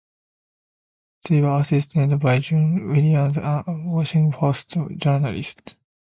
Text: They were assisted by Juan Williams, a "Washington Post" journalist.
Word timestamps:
They 1.29 1.41
were 1.41 1.59
assisted 1.61 2.19
by 2.21 2.39
Juan 2.39 2.87
Williams, 2.87 3.37
a 3.37 3.63
"Washington 3.67 4.31
Post" 4.31 4.75
journalist. 4.97 5.75